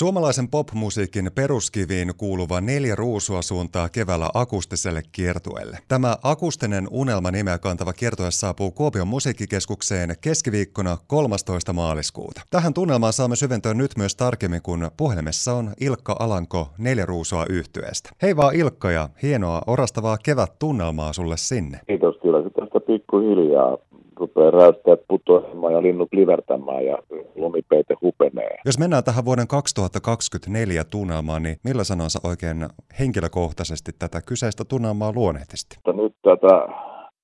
Suomalaisen 0.00 0.48
popmusiikin 0.48 1.30
peruskiviin 1.34 2.12
kuuluva 2.16 2.60
neljä 2.60 2.94
ruusua 2.94 3.42
suuntaa 3.42 3.88
keväällä 3.88 4.30
akustiselle 4.34 5.02
kiertueelle. 5.12 5.78
Tämä 5.88 6.16
akustinen 6.22 6.88
unelma 6.90 7.30
nimeä 7.30 7.58
kantava 7.58 7.92
kiertue 7.92 8.30
saapuu 8.30 8.70
Kuopion 8.70 9.08
musiikkikeskukseen 9.08 10.14
keskiviikkona 10.20 10.98
13. 11.06 11.72
maaliskuuta. 11.72 12.40
Tähän 12.50 12.74
tunnelmaan 12.74 13.12
saamme 13.12 13.36
syventyä 13.36 13.74
nyt 13.74 13.90
myös 13.96 14.16
tarkemmin, 14.16 14.62
kun 14.62 14.90
puhelimessa 14.96 15.52
on 15.54 15.72
Ilkka 15.80 16.16
Alanko 16.18 16.68
neljä 16.78 17.06
ruusua 17.06 17.46
yhtyeestä. 17.50 18.10
Hei 18.22 18.36
vaan 18.36 18.54
Ilkka 18.54 18.90
ja 18.90 19.08
hienoa 19.22 19.62
orastavaa 19.66 20.18
kevät 20.24 20.58
tunnelmaa 20.58 21.12
sulle 21.12 21.36
sinne. 21.36 21.80
Kiitos, 21.86 22.16
kyllä 22.22 22.42
se 22.42 22.50
tästä 22.50 22.79
pikkuhiljaa 22.90 23.78
rupeaa 24.16 24.50
räystäät 24.50 25.00
putoamaan 25.08 25.72
ja 25.72 25.82
linnut 25.82 26.08
livertämään 26.12 26.84
ja 26.84 26.98
lumipeite 27.34 27.94
hupenee. 28.02 28.56
Jos 28.64 28.78
mennään 28.78 29.04
tähän 29.04 29.24
vuoden 29.24 29.46
2024 29.48 30.84
tunnelmaan, 30.84 31.42
niin 31.42 31.56
millä 31.64 31.84
sanonsa 31.84 32.18
oikein 32.24 32.56
henkilökohtaisesti 33.00 33.92
tätä 33.98 34.20
kyseistä 34.28 34.64
tunnelmaa 34.64 35.12
luonnehtisti? 35.12 35.78
Nyt 35.92 36.14
tätä 36.22 36.68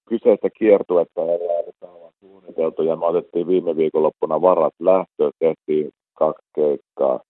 kyseistä 0.09 0.49
kiertuetta 0.59 1.21
on 1.21 2.13
suunniteltu 2.21 2.83
ja 2.83 2.97
me 2.97 3.07
otettiin 3.07 3.47
viime 3.47 3.77
viikonloppuna 3.77 4.41
varat 4.41 4.75
lähtöön, 4.81 5.33
tehtiin 5.39 5.91
kaksi 6.15 6.47
keikkaa 6.55 7.21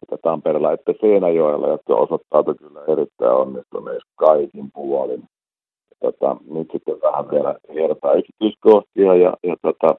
sekä 0.00 0.16
Tampereella 0.22 0.72
että 0.72 0.92
Seinäjoella, 1.00 1.68
jotka 1.68 1.94
osoittautui 1.94 2.54
kyllä 2.54 2.80
erittäin 2.88 3.32
onnistuneiksi 3.32 4.08
kaikin 4.16 4.70
puolin 4.74 5.22
tota, 6.00 6.36
nyt 6.50 6.68
sitten 6.72 7.02
vähän 7.02 7.30
vielä 7.30 7.54
hierotaan 7.72 8.18
yksityiskohtia 8.18 9.14
ja, 9.14 9.34
ja 9.42 9.56
tota, 9.62 9.94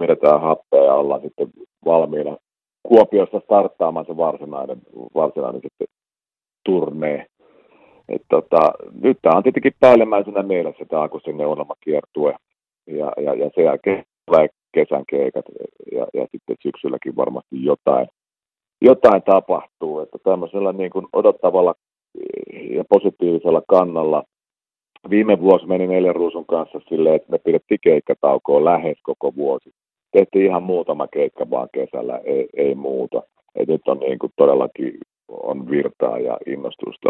vedetään 0.00 0.40
happea 0.40 0.84
ja 0.84 0.94
ollaan 0.94 1.20
sitten 1.20 1.48
valmiina 1.84 2.36
Kuopiossa 2.82 3.40
starttaamaan 3.44 4.06
se 4.06 4.16
varsinainen, 4.16 4.78
varsinainen 5.14 5.62
sitten 5.62 5.86
turnee. 6.64 7.26
Et 8.08 8.22
tota, 8.30 8.72
nyt 9.02 9.18
tämä 9.22 9.36
on 9.36 9.42
tietenkin 9.42 9.72
päällemmäisenä 9.80 10.42
mielessä 10.42 10.84
tämä 10.84 11.02
akustinen 11.02 11.46
unelmakiertue 11.46 12.36
ja, 12.86 13.12
ja, 13.16 13.34
ja 13.34 13.50
sen 13.54 13.64
jälkeen 13.64 14.04
kesän 14.74 15.04
keikat 15.10 15.44
ja, 15.92 16.06
ja 16.14 16.26
sitten 16.32 16.56
syksylläkin 16.62 17.16
varmasti 17.16 17.64
jotain, 17.64 18.08
jotain 18.82 19.22
tapahtuu. 19.22 20.00
Että 20.00 20.18
tämmöisellä 20.24 20.72
niin 20.72 20.90
kuin 20.90 21.06
odottavalla 21.12 21.74
ja 22.70 22.84
positiivisella 22.88 23.62
kannalla 23.68 24.22
viime 25.10 25.40
vuosi 25.40 25.66
meni 25.66 25.86
neljän 25.86 26.14
ruusun 26.14 26.46
kanssa 26.46 26.80
silleen, 26.88 27.14
että 27.14 27.32
me 27.32 27.38
pidettiin 27.38 27.80
keikkataukoa 27.82 28.64
lähes 28.64 28.98
koko 29.02 29.34
vuosi. 29.36 29.70
Tehtiin 30.12 30.46
ihan 30.46 30.62
muutama 30.62 31.06
keikka 31.08 31.50
vaan 31.50 31.68
kesällä, 31.72 32.20
ei, 32.24 32.48
ei 32.56 32.74
muuta. 32.74 33.22
Et 33.56 33.68
nyt 33.68 33.88
on 33.88 33.98
niin 33.98 34.18
kuin 34.18 34.32
todellakin 34.36 34.98
on 35.28 35.70
virtaa 35.70 36.18
ja 36.18 36.38
innostusta 36.46 37.08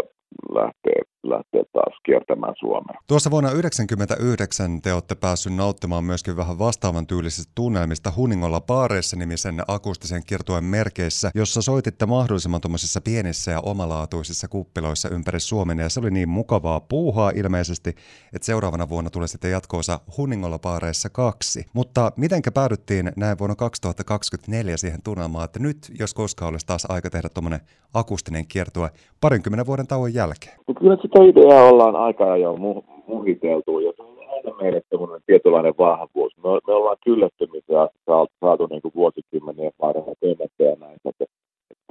lähtee, 0.53 1.01
lähtee 1.23 1.63
taas 1.73 1.95
kiertämään 2.05 2.53
Suomea. 2.59 2.97
Tuossa 3.07 3.31
vuonna 3.31 3.49
1999 3.49 4.81
te 4.81 4.93
olette 4.93 5.15
päässyt 5.15 5.55
nauttimaan 5.55 6.03
myöskin 6.03 6.37
vähän 6.37 6.59
vastaavan 6.59 7.07
tyylisistä 7.07 7.51
tunnelmista 7.55 8.13
Huningolla 8.15 8.61
Paareissa 8.61 9.17
nimisen 9.17 9.61
akustisen 9.67 10.23
kiertueen 10.27 10.63
merkeissä, 10.63 11.31
jossa 11.35 11.61
soititte 11.61 12.05
mahdollisimman 12.05 12.61
tuommoisissa 12.61 13.01
pienissä 13.01 13.51
ja 13.51 13.59
omalaatuisissa 13.59 14.47
kuppiloissa 14.47 15.09
ympäri 15.09 15.39
Suomen 15.39 15.79
ja 15.79 15.89
se 15.89 15.99
oli 15.99 16.11
niin 16.11 16.29
mukavaa 16.29 16.79
puuhaa 16.79 17.31
ilmeisesti, 17.35 17.89
että 18.33 18.45
seuraavana 18.45 18.89
vuonna 18.89 19.09
tulee 19.09 19.27
sitten 19.27 19.51
jatkoosa 19.51 19.99
Huningolla 20.17 20.59
Paareissa 20.59 21.09
kaksi. 21.09 21.65
Mutta 21.73 22.11
mitenkä 22.17 22.51
päädyttiin 22.51 23.11
näin 23.15 23.39
vuonna 23.39 23.55
2024 23.55 24.77
siihen 24.77 25.01
tunnelmaan, 25.03 25.45
että 25.45 25.59
nyt 25.59 25.91
jos 25.99 26.13
koskaan 26.13 26.49
olisi 26.49 26.65
taas 26.65 26.85
aika 26.89 27.09
tehdä 27.09 27.29
tuommoinen 27.29 27.59
akustinen 27.93 28.47
kiertue 28.47 28.89
parinkymmenen 29.21 29.65
vuoden 29.65 29.87
tauon 29.87 30.13
jälkeen? 30.17 30.55
No 30.67 30.73
kyllä 30.73 30.97
sitä 31.01 31.23
ideaa 31.23 31.69
ollaan 31.69 31.95
aika 31.95 32.37
jo 32.37 32.53
mu- 32.53 32.83
muhiteltu 33.07 33.79
ja 33.79 33.91
se 33.95 34.03
on 34.03 34.17
aina 34.35 34.57
meille 34.61 34.81
semmoinen 34.89 35.21
tietynlainen 35.25 35.73
vahvuus. 35.77 36.33
Me, 36.37 36.49
me 36.67 36.73
ollaan 36.73 36.97
kyllästymisiä 37.05 37.87
saatu, 38.05 38.33
saatu 38.39 38.67
niin 38.67 38.81
kuin 38.81 38.93
vuosikymmeniä 38.95 39.71
parhaat 39.77 40.17
ja 40.21 40.75
näin. 40.79 40.97
Että, 41.05 41.25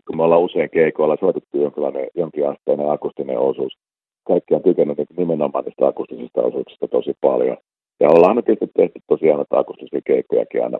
kun 0.06 0.16
me 0.16 0.22
ollaan 0.22 0.46
usein 0.48 0.70
keikoilla 0.70 1.16
soitettu 1.20 1.58
jonkinlainen, 1.58 2.06
jonkinasteinen 2.14 2.90
akustinen 2.90 3.38
osuus, 3.38 3.72
kaikki 4.26 4.54
on 4.54 4.62
tykännyt 4.62 4.98
nimenomaan 5.16 5.64
niistä 5.64 5.86
akustisista 5.86 6.40
osuuksista 6.42 6.88
tosi 6.88 7.12
paljon. 7.20 7.56
Ja 8.00 8.08
ollaan 8.08 8.42
tietysti 8.44 8.70
tehty 8.76 9.00
tosiaan 9.08 9.36
näitä 9.36 9.58
akustisia 9.58 10.00
keikkojakin 10.06 10.64
aina, 10.64 10.78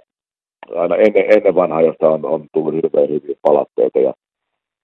aina 0.74 0.96
ennen, 0.96 1.24
ennen 1.36 1.54
vanhaa, 1.54 1.82
josta 1.82 2.10
on, 2.10 2.24
on 2.24 2.46
tullut 2.52 2.74
hirveän 2.74 3.08
hyviä 3.08 3.36
palatteita. 3.42 3.98
Ja 3.98 4.12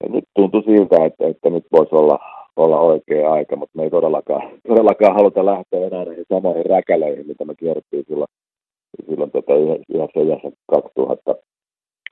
ja 0.02 0.08
nyt 0.08 0.24
tuntui 0.34 0.62
siltä, 0.62 1.04
että, 1.04 1.26
että 1.26 1.50
nyt 1.50 1.64
voisi 1.72 1.94
olla, 1.94 2.18
olla 2.56 2.80
oikea 2.80 3.32
aika, 3.32 3.56
mutta 3.56 3.76
me 3.76 3.82
ei 3.82 3.90
todellakaan, 3.90 4.42
todellakaan 4.68 5.14
haluta 5.14 5.46
lähteä 5.46 5.86
enää 5.86 6.04
näihin 6.04 6.24
samoihin 6.28 6.66
räkäleihin, 6.66 7.26
mitä 7.26 7.44
me 7.44 7.54
kierrettiin 7.54 8.04
silloin, 8.08 8.28
silloin 9.10 9.30
tota 9.30 9.52
2000. 10.70 11.34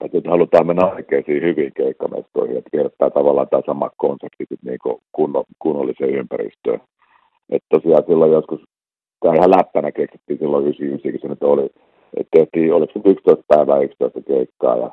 Että 0.04 0.16
nyt 0.16 0.26
halutaan 0.26 0.66
mennä 0.66 0.86
oikeisiin 0.86 1.42
hyviin 1.42 1.72
keikkamestoihin, 1.76 2.56
että 2.56 2.70
kierrättää 2.70 3.10
tavallaan 3.10 3.48
tämä 3.48 3.62
sama 3.66 3.90
konsepti 3.96 4.44
niin 4.64 4.78
kunno, 5.12 5.44
kunnolliseen 5.58 6.14
ympäristöön. 6.14 6.80
Että 7.50 7.66
tosiaan 7.68 8.04
silloin 8.06 8.32
joskus, 8.32 8.60
tämä 9.20 9.34
ihan 9.34 9.50
läppänä 9.50 9.92
keksittiin 9.92 10.38
silloin 10.38 10.64
99, 10.64 11.10
kun 11.10 11.20
se 11.20 11.28
nyt 11.28 11.42
oli, 11.42 11.70
että 12.16 12.38
tehtiin, 12.38 12.74
oliko 12.74 12.92
se 12.92 13.10
11 13.10 13.44
päivää 13.48 13.80
11 13.80 14.20
keikkaa 14.22 14.76
ja 14.76 14.90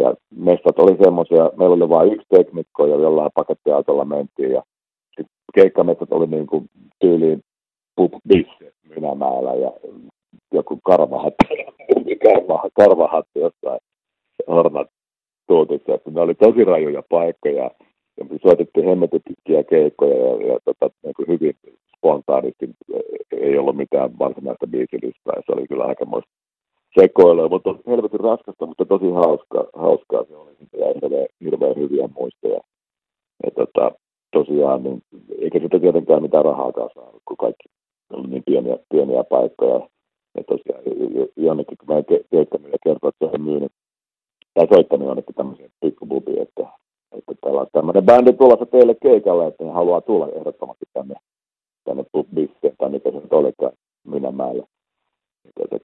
ja 0.00 0.14
mestat 0.36 0.78
oli 0.78 0.96
semmoisia, 1.04 1.50
meillä 1.56 1.74
oli 1.74 1.88
vain 1.88 2.12
yksi 2.12 2.26
teknikko 2.30 2.86
ja 2.86 2.96
jollain 2.96 3.30
pakettiautolla 3.34 4.04
mentiin 4.04 4.50
ja 4.50 4.62
sitten 5.16 5.36
keikkamestat 5.54 6.12
oli 6.12 6.26
niin 6.26 6.46
kuin 6.46 6.70
tyyliin 7.00 7.40
pub 7.96 8.12
Mynämäellä 8.88 9.54
ja 9.54 9.72
joku 10.52 10.78
karvahatti, 10.84 11.44
karva, 12.24 12.70
karvahatti 12.74 13.38
jossain 13.38 13.80
Hornat 14.48 14.88
tuutissa, 15.48 15.94
että 15.94 16.10
ne 16.10 16.20
oli 16.20 16.34
tosi 16.34 16.64
rajuja 16.64 17.02
paikkoja 17.10 17.70
ja 18.16 18.24
me 18.24 18.38
soitettiin 18.42 18.86
hemmetin 18.86 19.20
pitkiä 19.28 19.64
keikkoja 19.64 20.16
ja, 20.16 20.52
ja 20.52 20.58
tota, 20.64 20.90
niin 21.02 21.14
kuin 21.16 21.28
hyvin 21.28 21.54
spontaanisti 21.96 22.70
ei 23.32 23.58
ollut 23.58 23.76
mitään 23.76 24.18
varsinaista 24.18 24.66
biisilistaa 24.66 25.42
se 25.46 25.52
oli 25.52 25.66
kyllä 25.66 25.84
aikamoista 25.84 26.30
sekoilua, 27.00 27.48
mutta 27.48 27.74
helvetin 27.86 28.20
raskasta, 28.20 28.66
mutta 28.66 28.84
tosi 28.84 29.10
hauskaa, 29.10 29.64
hauskaa 29.74 30.24
se 30.24 30.36
oli 30.36 30.56
ja 30.78 30.86
hirveän 31.44 31.76
hyviä 31.76 32.08
muistoja. 32.18 32.60
Ja 33.44 33.50
tota, 33.50 33.92
tosiaan, 34.38 34.82
niin, 34.82 35.02
eikä 35.38 35.58
sitä 35.60 35.78
tietenkään 35.80 36.22
mitään 36.22 36.44
rahaakaan 36.44 36.90
saanut, 36.94 37.22
kun 37.24 37.36
kaikki 37.36 37.68
oli 38.12 38.28
niin 38.28 38.42
pieniä, 38.46 38.76
pieniä 38.90 39.24
paikkoja. 39.24 39.88
Ja 40.36 40.42
tosiaan 40.44 40.82
jonnekin, 41.36 41.78
kun 41.78 41.88
mä 41.88 42.02
keikkamin 42.30 42.72
ja 42.72 42.78
kertoo, 42.84 43.08
että 43.08 43.26
se 43.26 43.32
on 43.34 43.44
myynyt, 43.50 43.72
tai 44.54 44.66
soittanut 44.74 45.06
jonnekin 45.06 45.34
tämmöisiä 45.34 45.68
pikkububiin, 45.80 46.42
että, 46.42 46.66
että 47.18 47.32
täällä 47.40 47.60
on 47.60 47.66
tämmöinen 47.72 48.06
bändi 48.06 48.32
tulossa 48.32 48.66
teille 48.66 48.94
keikalle, 49.02 49.46
että 49.46 49.64
ne 49.64 49.70
haluaa 49.70 50.00
tulla 50.00 50.28
ehdottomasti 50.28 50.84
tänne, 50.92 51.14
tänne 51.84 52.04
pubbiin, 52.12 52.50
tai 52.78 52.90
mitä 52.90 53.10
se 53.10 53.16
nyt 53.16 53.32
olikaan 53.32 53.72
Mynämäelle 54.04 54.66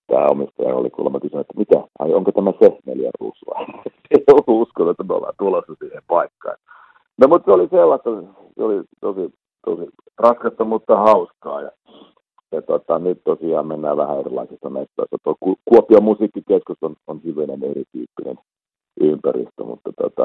tämä 0.06 0.26
omistaja 0.26 0.74
oli 0.74 0.90
kuulemma 0.90 1.20
kysynyt, 1.20 1.40
että 1.40 1.58
mitä, 1.58 1.88
ai 1.98 2.14
onko 2.14 2.32
tämä 2.32 2.52
se 2.60 2.78
neljä 2.86 3.10
ruusua? 3.20 3.54
Ei 4.10 4.24
ollut 4.32 4.48
uskonut, 4.48 4.90
että 4.90 5.04
me 5.04 5.14
ollaan 5.14 5.34
tulossa 5.38 5.74
siihen 5.78 6.02
paikkaan. 6.06 6.56
No 7.18 7.28
mutta 7.28 7.44
se 7.44 7.52
oli 7.52 7.68
sellaista, 7.68 8.10
se 8.54 8.62
oli 8.62 8.82
tosi, 9.00 9.34
tosi 9.66 9.90
raskasta, 10.18 10.64
mutta 10.64 10.96
hauskaa. 10.96 11.60
Ja, 11.62 11.70
ja 12.52 12.62
tota, 12.62 12.98
nyt 12.98 13.20
tosiaan 13.24 13.66
mennään 13.66 13.96
vähän 13.96 14.20
erilaisista 14.20 14.70
mestoista. 14.70 15.16
Kuopion 15.64 16.02
musiikkikeskus 16.02 16.78
on, 16.82 16.96
on 17.06 17.20
hyvin 17.24 17.50
erityyppinen 17.50 18.38
ympäristö, 19.00 19.64
mutta 19.64 19.90
tota, 19.92 20.22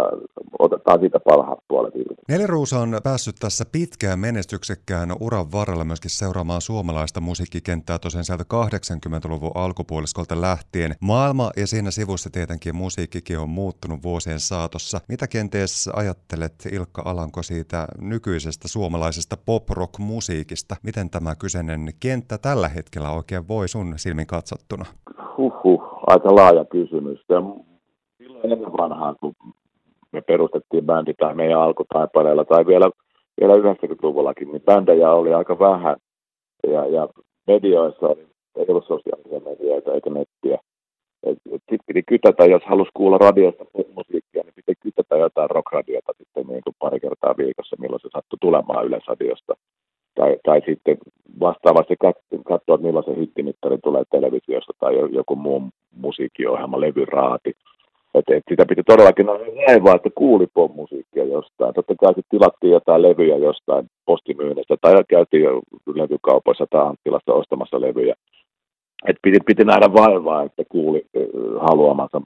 otetaan 0.59 0.99
siitä 0.99 1.19
parhaat 1.19 1.59
puolet 1.67 1.95
irti. 1.95 2.15
Neliruus 2.29 2.73
on 2.73 2.89
päässyt 3.03 3.35
tässä 3.39 3.63
pitkään 3.71 4.19
menestyksekkään 4.19 5.09
uran 5.19 5.51
varrella 5.51 5.85
myöskin 5.85 6.11
seuraamaan 6.11 6.61
suomalaista 6.61 7.21
musiikkikenttää 7.21 7.99
tosiaan 7.99 8.25
sieltä 8.25 8.43
80-luvun 8.43 9.51
alkupuoliskolta 9.55 10.41
lähtien. 10.41 10.95
Maailma 11.01 11.51
ja 11.57 11.67
siinä 11.67 11.91
sivussa 11.91 12.29
tietenkin 12.29 12.75
musiikkikin 12.75 13.39
on 13.39 13.49
muuttunut 13.49 14.03
vuosien 14.03 14.39
saatossa. 14.39 15.01
Mitä 15.09 15.27
kenties 15.27 15.89
ajattelet 15.95 16.53
Ilkka 16.71 17.01
Alanko 17.05 17.43
siitä 17.43 17.87
nykyisestä 18.01 18.67
suomalaisesta 18.67 19.37
pop-rock-musiikista? 19.45 20.75
Miten 20.83 21.09
tämä 21.09 21.35
kyseinen 21.35 21.93
kenttä 21.99 22.37
tällä 22.37 22.69
hetkellä 22.69 23.11
oikein 23.11 23.47
voi 23.47 23.67
sun 23.67 23.93
silmin 23.95 24.27
katsottuna? 24.27 24.85
Huhhuh, 25.37 25.81
aika 26.07 26.35
laaja 26.35 26.65
kysymys. 26.65 27.19
Ja 27.29 27.41
ennen 28.43 28.73
vanhaan, 28.77 29.15
kun 29.19 29.33
me 30.11 30.21
perustettiin 30.21 30.85
bändi 30.85 31.13
tai 31.13 31.35
meidän 31.35 31.61
alkutaipaleella 31.61 32.45
tai 32.45 32.65
vielä, 32.65 32.89
vielä 33.41 33.53
90-luvullakin, 33.53 34.51
niin 34.51 34.61
bändejä 34.61 35.11
oli 35.11 35.33
aika 35.33 35.59
vähän 35.59 35.95
ja, 36.67 36.85
ja 36.87 37.07
medioissa 37.47 38.07
oli, 38.07 38.27
ei 38.55 38.65
ollut 38.69 38.87
sosiaalisia 38.87 39.39
medioita 39.39 39.93
eikä 39.93 40.09
nettiä. 40.09 40.57
Sitten 41.49 41.79
piti 41.87 42.03
kytätä, 42.07 42.45
jos 42.45 42.63
halusi 42.65 42.91
kuulla 42.93 43.17
radiosta 43.17 43.65
musiikkia, 43.95 44.43
niin 44.43 44.53
piti 44.55 44.73
kytätä 44.79 45.17
jotain 45.17 45.49
rockradiota 45.49 46.13
sitten 46.17 46.47
niin 46.47 46.61
kuin 46.63 46.75
pari 46.79 46.99
kertaa 46.99 47.35
viikossa, 47.37 47.75
milloin 47.79 48.01
se 48.01 48.09
sattui 48.13 48.37
tulemaan 48.41 48.85
Yleisradiosta. 48.85 49.53
Tai, 50.15 50.37
tai 50.45 50.61
sitten 50.65 50.97
vastaavasti 51.39 51.95
katsoa, 52.45 52.77
milloin 52.77 53.05
se 53.05 53.15
hittimittari 53.15 53.77
tulee 53.83 54.03
televisiosta 54.11 54.73
tai 54.79 54.93
joku 55.11 55.35
muu 55.35 55.61
musiikkiohjelma, 55.95 56.81
levyraati. 56.81 57.53
Et, 58.17 58.29
et 58.29 58.43
sitä 58.49 58.65
piti 58.65 58.83
todellakin 58.83 59.29
olla 59.29 59.45
vaivaa, 59.67 59.95
että 59.95 60.09
kuuli 60.15 60.47
musiikkia 60.73 61.23
jostain. 61.23 61.73
Totta 61.73 61.95
kai 61.99 62.13
sitten 62.13 62.39
tilattiin 62.39 62.71
jotain 62.71 63.01
levyjä 63.01 63.37
jostain 63.37 63.85
postimyynnistä 64.05 64.75
tai 64.81 65.03
käytiin 65.09 65.49
levykaupoissa 65.95 66.65
tai 66.69 66.85
Anttilasta 66.85 67.33
ostamassa 67.33 67.81
levyjä. 67.81 68.15
Et 69.07 69.17
piti, 69.21 69.37
piti 69.45 69.63
nähdä 69.63 69.93
vaivaa, 69.93 70.43
että 70.43 70.63
kuuli 70.69 71.05
haluamansa 71.59 72.21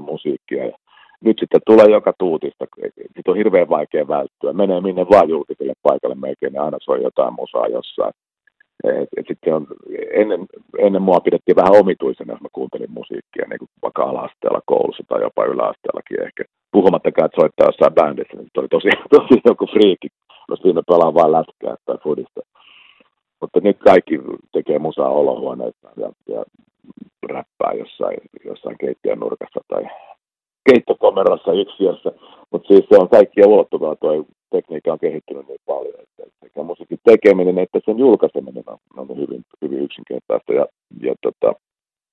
musiikkia. 0.00 0.66
Ja 0.66 0.76
nyt 1.24 1.36
sitten 1.40 1.60
tulee 1.66 1.86
joka 1.90 2.12
tuutista. 2.18 2.64
Sitten 2.96 3.28
on 3.28 3.36
hirveän 3.36 3.68
vaikea 3.68 4.08
välttyä. 4.08 4.52
Menee 4.52 4.80
minne 4.80 5.06
vaan 5.10 5.28
julkiselle 5.28 5.72
paikalle 5.82 6.14
melkein, 6.14 6.60
aina 6.60 6.78
soi 6.80 7.02
jotain 7.02 7.34
musaa 7.34 7.66
jossain. 7.66 8.12
Sitten 9.28 9.54
on, 9.54 9.66
ennen, 10.12 10.46
ennen 10.78 11.02
mua 11.02 11.20
pidettiin 11.20 11.56
vähän 11.56 11.80
omituisena, 11.80 12.32
jos 12.32 12.40
mä 12.40 12.48
kuuntelin 12.52 12.90
musiikkia, 12.90 13.46
niin 13.48 13.68
vaikka 13.82 14.02
ala-asteella 14.02 14.60
koulussa 14.66 15.02
tai 15.08 15.22
jopa 15.22 15.44
yläasteellakin 15.44 16.22
ehkä. 16.26 16.42
Puhumattakaan, 16.72 17.26
että 17.26 17.40
soittaa 17.40 17.68
jossain 17.68 17.94
bändissä, 17.94 18.36
niin 18.36 18.58
oli 18.58 18.68
tosi, 18.68 18.88
tosi 19.16 19.40
joku 19.44 19.66
friikki, 19.66 20.08
jos 20.48 20.64
viime 20.64 20.82
pelaa 20.90 21.14
vain 21.14 21.32
lätkää 21.32 21.74
tai 21.86 21.98
fudista. 22.02 22.40
Mutta 23.40 23.60
nyt 23.60 23.78
kaikki 23.78 24.20
tekee 24.52 24.78
musaa 24.78 25.08
olohuoneessa 25.08 25.88
ja, 25.96 26.12
ja 26.28 26.44
räppää 27.28 27.72
jossain, 27.78 28.18
jossain 28.44 28.76
keittiön 28.78 29.18
nurkassa 29.18 29.60
tai 29.68 29.82
keittokomerossa 30.70 31.52
yksiössä. 31.52 32.12
Mutta 32.50 32.68
siis 32.68 32.84
se 32.88 32.96
on 32.98 33.08
kaikkia 33.08 33.48
ulottuvaa, 33.48 33.96
tuo 33.96 34.24
tekniikka 34.52 34.92
on 34.92 34.98
kehittynyt 34.98 35.48
niin 35.48 35.66
paljon, 35.66 36.00
että 36.00 36.22
sekä 36.42 36.62
musiikin 36.62 36.98
tekeminen 37.04 37.58
että 37.58 37.80
sen 37.84 37.98
julkaiseminen 37.98 38.64
on, 38.66 38.78
on 38.96 39.16
hyvin, 39.16 39.42
hyvin 39.62 39.80
yksinkertaista 39.86 40.52
ja, 40.52 40.66
ja 41.02 41.14
tota, 41.22 41.52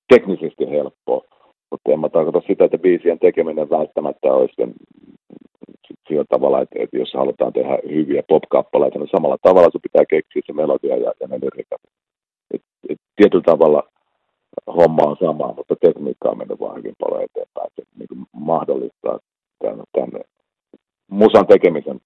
teknisesti 0.08 0.70
helppoa. 0.70 1.24
Mutta 1.70 1.92
en 1.92 2.00
mä 2.00 2.08
tarkoita 2.08 2.42
sitä, 2.46 2.64
että 2.64 2.78
biisien 2.78 3.18
tekeminen 3.18 3.70
välttämättä 3.70 4.32
olisi 4.32 4.54
sen, 4.56 4.74
sillä 6.08 6.24
tavalla, 6.28 6.60
että, 6.60 6.76
että 6.78 6.96
jos 6.96 7.14
halutaan 7.14 7.52
tehdä 7.52 7.78
hyviä 7.90 8.22
pop-kappaleita, 8.28 8.98
niin 8.98 9.08
samalla 9.16 9.36
tavalla 9.42 9.70
sun 9.72 9.86
pitää 9.88 10.04
keksiä 10.10 10.42
se 10.46 10.52
melodia 10.52 10.96
ja, 10.96 11.12
ja 11.20 11.26
ne 11.28 11.38
lyrikat. 11.42 11.80
Et, 12.54 12.62
et, 12.88 12.98
tietyllä 13.16 13.44
tavalla 13.46 13.82
homma 14.66 15.02
on 15.02 15.16
sama, 15.20 15.54
mutta 15.56 15.74
tekniikka 15.76 16.28
on 16.30 16.38
mennyt 16.38 16.60
vaan 16.60 16.76
hyvin 16.76 16.94
paljon 17.00 17.22
eteenpäin. 17.22 17.70
Se 17.76 17.82
niin 17.98 18.26
mahdollistaa 18.32 19.18
tämän, 19.58 19.84
tämän 19.92 20.22
musan 21.10 21.46
tekemisen 21.46 22.00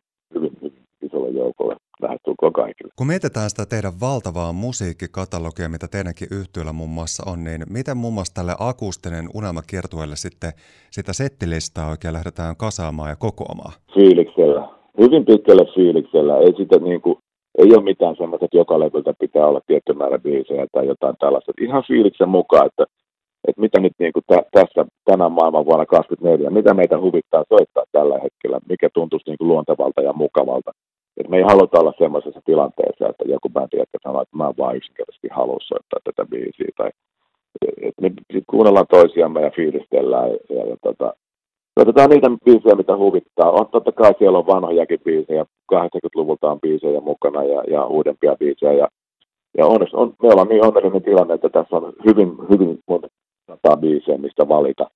hyvin, 0.45 0.59
hyvin 0.63 0.85
isolle 1.03 1.31
joukolle 1.31 1.77
lähestulkoon 2.03 2.53
kaikille. 2.53 2.93
Kun 2.97 3.07
mietitään 3.07 3.51
sitä 3.51 3.67
teidän 3.67 4.01
valtavaa 4.01 4.53
musiikkikatalogia, 4.53 5.69
mitä 5.69 5.87
teidänkin 5.89 6.29
yhtiöllä 6.39 6.73
muun 6.73 6.91
muassa 6.91 7.23
on, 7.31 7.45
niin 7.45 7.61
miten 7.71 7.97
muun 7.97 8.15
muassa 8.15 8.35
tälle 8.35 8.55
akustinen 8.59 9.27
unelmakiertueelle 9.35 10.17
sitten 10.17 10.53
sitä 10.91 11.13
settilistaa 11.13 11.91
oikein 11.91 12.15
lähdetään 12.15 12.57
kasaamaan 12.57 13.11
ja 13.11 13.17
kokoamaan? 13.17 13.73
Fiiliksellä. 13.95 14.69
Hyvin 15.01 15.25
pitkälle 15.25 15.67
fiiliksellä. 15.75 16.35
Ei 16.39 16.53
sitä 16.57 16.77
niin 16.79 17.01
kuin, 17.01 17.17
ei 17.59 17.75
ole 17.75 17.83
mitään 17.83 18.17
semmoista, 18.17 18.45
että 18.45 18.57
joka 18.63 18.81
levyltä 18.81 19.13
pitää 19.21 19.47
olla 19.47 19.61
tietty 19.67 19.93
määrä 19.93 20.19
biisejä 20.19 20.67
tai 20.73 20.87
jotain 20.87 21.17
tällaista. 21.21 21.53
Ihan 21.61 21.85
fiiliksen 21.89 22.29
mukaan, 22.29 22.67
että 22.67 22.85
että 23.49 23.61
mitä 23.61 23.81
nyt 23.81 23.93
niin 23.99 24.13
kuin 24.13 24.25
tä- 24.27 24.47
tässä 24.53 24.87
tänä 25.05 25.29
maailman 25.29 25.65
vuonna 25.65 25.87
2024, 25.87 26.51
mitä 26.51 26.75
meitä 26.75 27.01
huvittaa 27.01 27.45
soittaa 27.49 27.85
tällä 27.93 28.19
hetkellä, 28.23 28.59
mikä 28.69 28.89
tuntuisi 28.95 29.31
niin 29.31 29.39
kuin 29.39 29.49
luontevalta 29.49 30.01
ja 30.03 30.13
mukavalta. 30.13 30.71
Et 31.17 31.29
me 31.29 31.37
ei 31.37 31.43
haluta 31.43 31.81
olla 31.81 31.93
semmoisessa 31.99 32.41
tilanteessa, 32.45 33.09
että 33.09 33.25
joku 33.27 33.49
bändi, 33.49 33.77
joka 33.77 33.99
sanoo, 34.03 34.23
että 34.23 34.37
mä 34.37 34.53
vaan 34.59 34.77
yksinkertaisesti 34.77 35.29
haluan 35.31 35.61
soittaa 35.63 36.01
tätä 36.05 36.31
biisiä. 36.31 36.69
Tai, 36.77 36.91
et 37.83 37.95
me 38.01 38.13
sit 38.33 38.45
kuunnellaan 38.47 38.87
toisiamme 38.91 39.43
ja 39.43 39.51
fiilistellään. 39.51 40.31
Ja, 40.31 40.39
ja, 40.57 40.67
ja 40.71 40.77
tota, 40.83 41.15
Otetaan 41.77 42.11
niitä 42.11 42.31
biisejä, 42.45 42.75
mitä 42.75 42.97
huvittaa. 42.97 43.51
On, 43.51 43.67
totta 43.67 43.93
kai 43.93 44.15
siellä 44.19 44.39
on 44.39 44.47
vanhojakin 44.47 45.01
biisejä, 45.05 45.45
80-luvulta 45.75 46.51
on 46.51 46.61
biisejä 46.61 47.01
mukana 47.01 47.45
ja, 47.45 47.63
ja 47.71 47.87
uudempia 47.87 48.37
biisejä. 48.37 48.73
Ja, 48.73 48.89
ja 49.59 49.67
onneksi 49.67 49.97
on, 49.97 50.15
me 50.23 50.29
ollaan 50.29 50.49
niin 50.49 50.65
onnellinen 50.65 51.03
tilanne, 51.03 51.35
että 51.35 51.49
tässä 51.49 51.77
on 51.77 51.93
hyvin, 52.07 52.29
hyvin 52.51 52.79
monta 52.89 53.09
biisejä, 53.85 54.19
mistä 54.19 54.49
valita. 54.49 54.91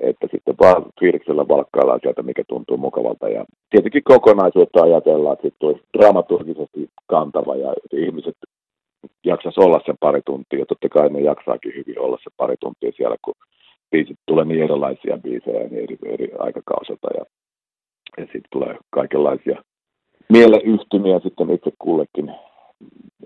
Että 0.00 0.26
sitten 0.30 0.54
vaan 0.60 0.84
fiiliksellä 1.00 1.48
valkkaillaan 1.48 2.00
sieltä, 2.02 2.22
mikä 2.22 2.42
tuntuu 2.48 2.76
mukavalta. 2.76 3.28
Ja 3.28 3.44
tietenkin 3.70 4.02
kokonaisuutta 4.04 4.82
ajatellaan, 4.82 5.32
että 5.32 5.48
sitten 5.48 5.68
olisi 5.68 5.82
dramaturgisesti 5.98 6.90
kantava 7.06 7.56
ja 7.56 7.74
ihmiset 7.92 8.36
jaksaisi 9.24 9.60
olla 9.60 9.80
sen 9.86 9.96
pari 10.00 10.20
tuntia. 10.26 10.58
Ja 10.58 10.66
totta 10.66 10.88
kai 10.88 11.08
ne 11.08 11.20
jaksaakin 11.20 11.72
hyvin 11.76 12.00
olla 12.00 12.18
se 12.24 12.30
pari 12.36 12.56
tuntia 12.60 12.92
siellä, 12.96 13.16
kun 13.24 13.34
biisit 13.90 14.18
tulee 14.26 14.44
niin 14.44 14.62
erilaisia 14.62 15.18
biisejä 15.18 15.68
niin 15.68 15.82
eri, 15.82 15.96
eri 16.04 16.28
aikakausilta. 16.38 17.08
Ja, 17.14 17.24
ja 18.18 18.24
sitten 18.24 18.52
tulee 18.52 18.76
kaikenlaisia 18.90 19.62
mieleyhtymiä 20.32 21.20
sitten 21.22 21.50
itse 21.50 21.70
kullekin 21.78 22.34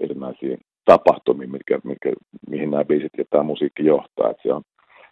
erinäisiin 0.00 0.58
tapahtumiin, 0.84 1.50
mitkä, 1.50 1.80
mitkä, 1.84 2.12
mihin 2.50 2.70
nämä 2.70 2.84
biisit 2.84 3.12
ja 3.18 3.24
tämä 3.30 3.42
musiikki 3.42 3.84
johtaa. 3.84 4.30
Et 4.30 4.36
se, 4.42 4.52
on, 4.52 4.62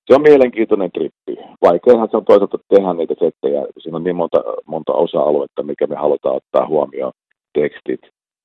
se 0.09 0.15
on 0.15 0.23
mielenkiintoinen 0.23 0.91
trippi. 0.93 1.37
Vaikeahan 1.63 2.09
se 2.11 2.17
on 2.17 2.25
toisaalta 2.25 2.59
tehdä 2.69 2.93
niitä 2.93 3.15
settejä. 3.19 3.67
Siinä 3.79 3.97
on 3.97 4.05
niin 4.05 4.17
monta, 4.17 4.43
monta 4.67 4.93
osa-aluetta, 4.93 5.63
mikä 5.63 5.87
me 5.87 5.97
halutaan 5.97 6.37
ottaa 6.37 6.67
huomioon. 6.67 7.13
Tekstit, 7.53 8.01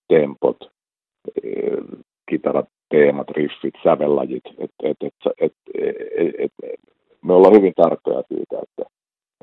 tempot, 0.08 0.58
eh, 1.44 1.78
kitarat, 2.30 2.66
teemat, 2.90 3.30
riffit, 3.30 3.74
sävellajit. 3.84 4.44
Et, 4.58 4.72
et, 4.84 4.98
et, 5.02 5.14
et, 5.42 5.54
et, 6.18 6.52
et, 6.64 6.80
me 7.26 7.34
ollaan 7.34 7.56
hyvin 7.56 7.74
tarkkoja 7.76 8.24
siitä, 8.28 8.56
että, 8.64 8.84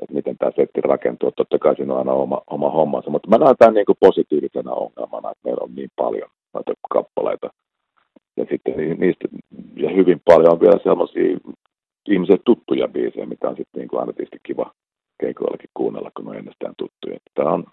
että 0.01 0.13
miten 0.13 0.37
tämä 0.37 0.51
setti 0.55 0.81
rakentuu. 0.81 1.31
Totta 1.31 1.59
kai 1.59 1.75
siinä 1.75 1.93
on 1.93 1.99
aina 1.99 2.13
oma, 2.13 2.41
oma 2.47 2.69
hommansa, 2.69 3.09
mutta 3.09 3.29
mä 3.29 3.37
näen 3.37 3.55
tämän 3.59 3.73
niin 3.73 3.85
kuin 3.85 3.97
positiivisena 3.99 4.73
ongelmana, 4.73 5.31
että 5.31 5.43
meillä 5.43 5.63
on 5.63 5.75
niin 5.75 5.89
paljon 5.95 6.29
noita 6.53 6.73
kappaleita, 6.89 7.49
ja 8.37 8.45
sitten 8.49 8.99
niistä, 8.99 9.27
ja 9.75 9.89
hyvin 9.89 10.21
paljon 10.25 10.53
on 10.53 10.59
vielä 10.59 10.79
sellaisia 10.83 11.37
ihmiset 12.09 12.41
tuttuja 12.45 12.87
biisejä, 12.87 13.25
mitä 13.25 13.49
on 13.49 13.57
sitten 13.57 13.79
niin 13.79 13.89
kuin 13.89 13.99
aina 13.99 14.13
tietysti 14.13 14.37
kiva 14.43 14.73
keikoillakin 15.19 15.69
kuunnella, 15.73 16.11
kun 16.17 16.27
on 16.27 16.35
ennestään 16.35 16.73
tuttuja. 16.77 17.17
Tämä 17.33 17.49
on, 17.49 17.63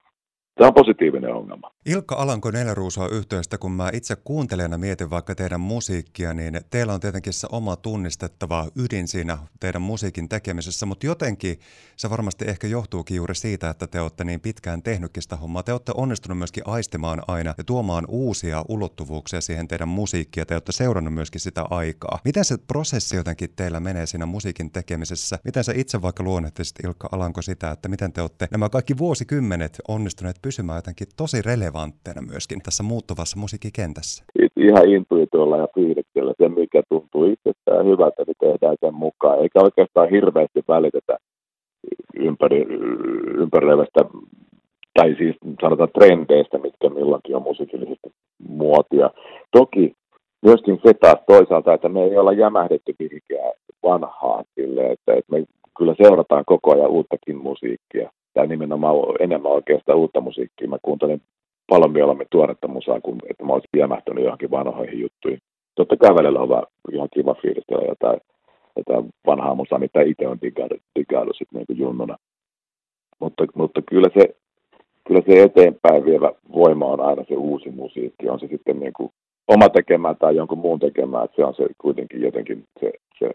Tämä 0.59 0.69
on 0.69 0.75
positiivinen 0.75 1.35
ongelma. 1.35 1.71
Ilkka 1.87 2.15
Alanko 2.15 2.51
Neleruusoa 2.51 3.09
yhteystä, 3.09 3.59
kun 3.59 3.73
mä 3.73 3.91
itse 3.93 4.17
kuuntelijana 4.17 4.79
mietin 4.79 5.11
vaikka 5.11 5.35
teidän 5.35 5.61
musiikkia, 5.61 6.35
niin 6.35 6.61
teillä 6.71 6.95
on 6.95 7.01
tietenkin 7.01 7.33
se 7.33 7.47
oma 7.53 7.77
tunnistettava 7.77 8.67
ydin 8.77 9.09
siinä 9.09 9.39
teidän 9.61 9.83
musiikin 9.83 10.29
tekemisessä, 10.29 10.87
mutta 10.87 11.07
jotenkin 11.07 11.61
se 11.97 12.11
varmasti 12.11 12.45
ehkä 12.49 12.67
johtuukin 12.67 13.17
juuri 13.17 13.35
siitä, 13.35 13.71
että 13.71 13.87
te 13.87 14.01
olette 14.01 14.25
niin 14.25 14.41
pitkään 14.41 14.83
tehnytkin 14.83 15.23
sitä 15.23 15.37
hommaa. 15.37 15.63
Te 15.63 15.73
olette 15.73 15.93
onnistunut 15.97 16.39
myöskin 16.39 16.63
aistimaan 16.67 17.23
aina 17.29 17.55
ja 17.59 17.65
tuomaan 17.65 18.05
uusia 18.09 18.65
ulottuvuuksia 18.69 19.41
siihen 19.41 19.69
teidän 19.69 19.89
musiikkiin 19.89 20.43
ja 20.43 20.47
te 20.47 20.55
olette 20.55 20.73
seurannut 20.73 21.15
myöskin 21.15 21.41
sitä 21.41 21.65
aikaa. 21.71 22.19
Miten 22.25 22.45
se 22.45 22.57
prosessi 22.59 23.17
jotenkin 23.17 23.51
teillä 23.57 23.81
menee 23.81 24.07
siinä 24.07 24.27
musiikin 24.27 24.71
tekemisessä? 24.71 25.39
Miten 25.45 25.65
sä 25.65 25.73
itse 25.77 26.03
vaikka 26.03 26.23
luonnehtisit 26.23 26.77
Ilkka 26.85 27.09
Alanko 27.13 27.43
sitä, 27.43 27.71
että 27.71 27.89
miten 27.89 28.13
te 28.13 28.21
olette 28.21 28.49
nämä 28.51 28.69
kaikki 28.69 28.99
vuosikymmenet 28.99 29.81
onnistuneet 29.89 30.39
pysymään 30.49 30.81
jotenkin 30.83 31.11
tosi 31.23 31.39
relevantteina 31.51 32.23
myöskin 32.33 32.61
tässä 32.67 32.83
muuttuvassa 32.91 33.41
musiikkikentässä? 33.43 34.25
Ihan 34.69 34.87
intuitiolla 34.97 35.57
ja 35.63 35.69
fiiliksellä 35.75 36.33
se, 36.39 36.49
mikä 36.49 36.81
tuntuu 36.89 37.25
itsestään 37.35 37.87
hyvältä, 37.91 38.21
niin 38.27 38.43
tehdään 38.45 38.77
sen 38.81 38.95
mukaan. 39.05 39.39
Eikä 39.43 39.59
oikeastaan 39.69 40.11
hirveästi 40.17 40.61
välitetä 40.75 41.15
ympäri, 42.29 42.61
ympäröivästä 43.43 44.01
tai 44.97 45.09
siis 45.21 45.37
sanotaan 45.63 45.97
trendeistä, 45.99 46.59
mitkä 46.59 46.87
milloinkin 46.89 47.37
on 47.37 47.49
musiikillisesti 47.51 48.09
muotia. 48.49 49.11
Toki 49.59 49.85
myöskin 50.47 50.79
se 50.85 50.95
taas 50.95 51.21
toisaalta, 51.27 51.75
että 51.75 51.89
me 51.89 52.01
ei 52.05 52.17
olla 52.19 52.33
jämähdetty 52.33 52.95
mihinkään 52.99 53.53
vanhaan 53.83 54.45
sille, 54.55 54.83
että, 54.95 55.11
että 55.19 55.33
me 55.33 55.45
kyllä 55.79 55.95
seurataan 56.03 56.45
koko 56.47 56.69
ajan 56.75 56.91
uuttakin 56.97 57.37
musiikkia 57.37 58.11
tai 58.39 58.47
nimenomaan 58.47 58.97
enemmän 59.21 59.53
oikeastaan 59.53 59.99
uutta 59.99 60.21
musiikkia. 60.21 60.69
Mä 60.69 60.77
kuuntelin 60.83 61.23
paljon 61.69 61.93
mieluummin 61.93 62.27
tuoretta 62.31 62.69
musaa, 62.69 63.01
kuin 63.01 63.19
että 63.31 63.45
mä 63.45 63.53
olisin 63.53 63.81
jämähtänyt 63.81 64.25
johonkin 64.25 64.51
vanhoihin 64.51 65.01
juttuihin. 65.01 65.41
Totta 65.75 65.97
kai 65.97 66.15
välillä 66.15 66.41
on 66.41 66.63
ihan 66.93 67.09
kiva 67.15 67.35
fiilistellä 67.35 67.85
jotain, 67.89 68.21
jotain 68.77 69.11
vanhaa 69.27 69.55
musaa, 69.55 69.79
mitä 69.79 70.01
itse 70.03 70.29
on 70.29 70.39
digailu, 70.43 70.79
digailu 70.99 71.33
sitten 71.33 71.65
niin 71.69 71.79
junnuna. 71.79 72.17
Mutta, 73.21 73.45
mutta 73.55 73.83
kyllä, 73.83 74.09
se, 74.19 74.37
kyllä 75.07 75.23
se 75.29 75.43
eteenpäin 75.43 76.05
vievä 76.05 76.33
voima 76.53 76.87
on 76.87 77.01
aina 77.01 77.25
se 77.29 77.35
uusi 77.35 77.71
musiikki. 77.71 78.29
On 78.29 78.41
se 78.41 78.47
sitten 78.47 78.81
niin 78.81 78.93
kuin 78.93 79.11
oma 79.49 79.69
tekemään 79.69 80.17
tai 80.17 80.37
jonkun 80.37 80.59
muun 80.59 80.79
tekemään, 80.79 81.25
että 81.25 81.37
se 81.37 81.45
on 81.45 81.55
se 81.55 81.67
kuitenkin 81.79 82.21
jotenkin 82.23 82.65
se, 82.81 82.93
se 83.19 83.31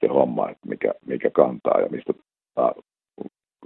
se 0.00 0.08
homma, 0.08 0.50
että 0.50 0.68
mikä, 0.68 0.94
mikä 1.06 1.30
kantaa 1.30 1.80
ja 1.80 1.88
mistä 1.88 2.12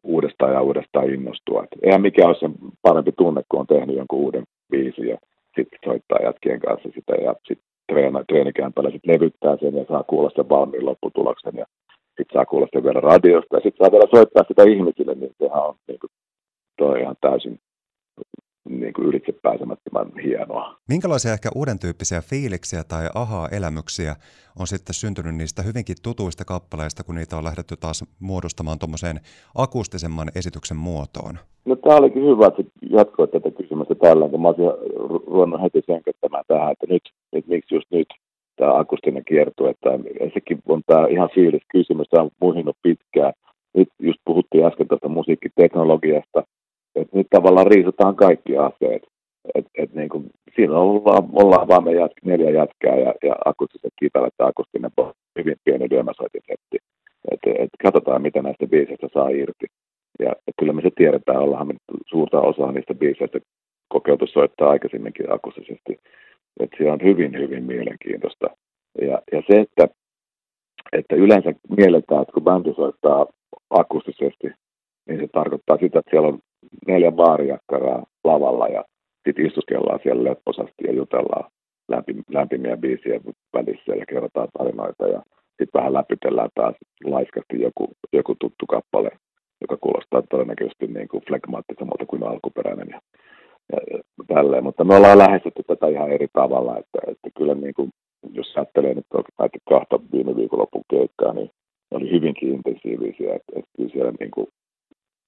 uudestaan 0.07 0.53
ja 0.53 0.63
uudestaan 0.63 1.11
innostua. 1.11 1.65
Et 1.65 1.79
eihän 1.83 2.03
mikä 2.03 2.27
ole 2.27 2.37
sen 2.41 2.55
parempi 2.83 3.13
tunne, 3.13 3.43
kun 3.49 3.61
on 3.61 3.67
tehnyt 3.67 3.97
jonkun 3.97 4.19
uuden 4.19 4.45
biisin 4.71 5.09
ja 5.09 5.19
sitten 5.57 5.79
soittaa 5.85 6.19
jätkien 6.23 6.61
kanssa 6.61 6.89
sitä 6.95 7.15
ja 7.15 7.35
sitten 7.49 8.25
treenikämpällä 8.29 8.91
sitten 8.91 9.15
levyttää 9.15 9.57
sen 9.57 9.75
ja 9.77 9.85
saa 9.89 10.03
kuulla 10.03 10.31
sen 10.35 10.49
valmiin 10.49 10.87
lopputuloksen 10.87 11.53
ja 11.57 11.67
sitten 12.17 12.35
saa 12.35 12.47
kuulla 12.47 12.67
sen 12.73 12.85
vielä 12.85 13.01
radiosta 13.01 13.57
ja 13.57 13.61
sitten 13.61 13.85
saa 13.85 13.93
vielä 13.93 14.09
soittaa 14.15 14.45
sitä 14.49 14.63
ihmisille, 14.63 15.15
niin 15.15 15.33
sehän 15.39 15.67
on 15.69 15.75
niin 15.89 16.01
kuin, 16.01 16.11
toi 16.79 17.01
ihan 17.01 17.17
täysin 17.21 17.59
niin 18.69 18.93
kuin 18.93 19.07
ylitse 19.09 19.33
pääsemättömän 19.33 20.13
hienoa. 20.25 20.77
Minkälaisia 20.89 21.33
ehkä 21.33 21.49
uuden 21.55 21.79
tyyppisiä 21.79 22.21
fiiliksiä 22.21 22.85
tai 22.85 23.09
ahaa-elämyksiä 23.15 24.17
on 24.59 24.67
sitten 24.67 24.95
syntynyt 24.95 25.35
niistä 25.35 25.63
hyvinkin 25.63 25.97
tutuista 26.03 26.45
kappaleista, 26.45 27.05
kun 27.05 27.15
niitä 27.15 27.37
on 27.37 27.45
lähdetty 27.45 27.75
taas 27.81 28.05
muodostamaan 28.21 28.79
tuommoiseen 28.79 29.21
akustisemman 29.55 30.29
esityksen 30.35 30.77
muotoon? 30.77 31.39
No 31.65 31.77
tämä 31.77 31.97
olikin 31.97 32.23
hyvä, 32.23 32.47
että 32.47 32.63
jatkoit 32.91 33.31
tätä 33.31 33.51
kysymystä 33.51 33.95
tällä, 33.95 34.29
kun 34.29 34.43
mä 34.43 34.49
olisin 34.49 34.65
ruvennut 35.27 35.63
heti 35.63 35.83
senköttämään 35.87 36.45
tähän, 36.49 36.73
että 36.73 36.87
nyt, 36.89 37.03
että 37.33 37.51
miksi 37.51 37.75
just 37.75 37.87
nyt 37.91 38.09
tämä 38.57 38.79
akustinen 38.79 39.25
kiertue, 39.25 39.71
että 39.71 39.91
sekin 40.35 40.59
on 40.69 40.83
tämä 40.87 41.07
ihan 41.07 41.31
fiilis 41.35 41.63
kysymys, 41.73 42.09
tämä 42.09 42.23
on 42.23 42.31
muhinut 42.41 42.77
pitkään. 42.83 43.33
Nyt 43.75 43.89
just 43.99 44.21
puhuttiin 44.25 44.65
äsken 44.65 44.89
tästä 44.89 45.09
musiikkiteknologiasta, 45.09 46.43
että 46.97 47.19
nyt 47.19 47.27
tavallaan 47.31 47.67
riisutaan 47.67 48.17
kaikki 48.17 48.57
aseet. 48.57 49.03
Et, 49.55 49.67
et 49.75 49.95
niin 49.95 50.09
kuin, 50.09 50.31
siinä 50.55 50.79
ollaan, 50.79 51.29
ollaan 51.33 51.69
vaan 51.69 51.85
me 51.85 51.93
jät, 51.93 52.13
neljä 52.25 52.51
jätkää 52.51 52.97
ja, 52.97 53.15
ja 53.23 53.35
akustiset 53.45 53.93
kitarat 53.99 54.35
ja 54.39 54.47
akustinen 54.47 54.91
hyvin 55.39 55.57
pieni 55.65 55.87
lyömäsoitinsetti. 55.91 56.79
Et, 57.33 57.41
et 57.59 57.71
katsotaan, 57.83 58.23
mitä 58.23 58.43
näistä 58.43 58.67
biiseistä 58.67 59.09
saa 59.15 59.29
irti. 59.29 59.67
Ja 60.19 60.33
kyllä 60.59 60.73
me 60.73 60.83
se 60.83 60.91
tiedetään, 60.97 61.41
ollaan 61.41 61.67
me 61.67 61.75
suurta 62.07 62.41
osaa 62.41 62.73
niistä 62.73 62.95
biiseistä 62.95 63.39
kokeiltu 63.89 64.27
soittaa 64.27 64.71
aikaisemminkin 64.71 65.33
akustisesti. 65.33 65.99
Et 66.61 66.71
se 66.79 66.91
on 66.91 66.99
hyvin, 67.03 67.39
hyvin 67.39 67.65
mielenkiintoista. 67.65 68.47
Ja, 69.01 69.23
ja 69.33 69.43
se, 69.51 69.61
että, 69.61 69.89
että 70.93 71.17
yleensä 71.17 71.53
mielletään, 71.77 72.23
että 72.23 72.33
kun 72.33 72.45
bändi 72.45 72.75
soittaa 72.75 73.27
akustisesti, 73.71 74.49
niin 75.09 75.21
se 75.21 75.29
tarkoittaa 75.33 75.77
sitä, 75.77 75.99
että 75.99 76.11
siellä 76.11 76.29
on 76.29 76.39
neljä 76.87 77.13
baarijakkaraa 77.13 78.07
lavalla 78.25 78.69
ja 78.69 78.85
sitten 79.25 79.47
istuskellaan 79.47 80.01
siellä 80.03 80.25
lepposasti 80.25 80.85
ja 80.85 80.93
jutellaan 80.93 81.51
lämpi, 81.89 82.15
lämpimiä 82.31 82.77
biisiä 82.77 83.21
välissä 83.55 83.93
ja 83.95 84.07
kerrotaan 84.07 84.49
tarinoita 84.59 85.07
ja 85.07 85.23
sitten 85.49 85.79
vähän 85.79 85.93
läpytellään 85.93 86.51
taas 86.55 86.75
laiskasti 87.05 87.63
joku, 87.63 87.89
joku 88.13 88.35
tuttu 88.41 88.67
kappale, 88.67 89.11
joka 89.61 89.77
kuulostaa 89.77 90.23
todennäköisesti 90.23 90.87
niin 90.87 91.09
kuin 91.09 91.23
flegmaattisemmalta 91.29 92.07
kuin 92.07 92.23
alkuperäinen 92.23 92.89
ja, 92.91 93.01
ja, 93.73 93.79
ja 93.91 93.99
tälleen. 94.35 94.65
Mutta 94.65 94.85
me 94.85 94.97
ollaan 94.97 95.19
lähestytty 95.19 95.63
tätä 95.63 95.87
ihan 95.89 96.11
eri 96.11 96.29
tavalla, 96.33 96.79
että, 96.79 96.99
että 97.07 97.29
kyllä 97.39 97.55
niin 97.55 97.75
kuin, 97.75 97.91
jos 98.33 98.57
ajattelee 98.57 98.95
nyt 98.95 99.07
näitä 99.39 99.59
kahta 99.69 100.01
viime 100.13 100.37
viikonlopun 100.37 100.83
keikkaa, 100.91 101.33
niin 101.33 101.51
ne 101.91 101.97
oli 101.97 102.11
hyvinkin 102.11 102.53
intensiivisiä, 102.53 103.35
että, 103.35 103.53
että 103.57 103.71
kyllä 103.77 103.91
siellä 103.91 104.13
niin 104.21 104.31
kuin 104.31 104.47